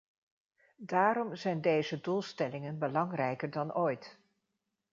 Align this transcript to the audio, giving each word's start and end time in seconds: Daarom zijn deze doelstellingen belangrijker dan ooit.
Daarom 0.77 1.35
zijn 1.35 1.61
deze 1.61 2.01
doelstellingen 2.01 2.77
belangrijker 2.79 3.49
dan 3.51 3.75
ooit. 3.75 4.17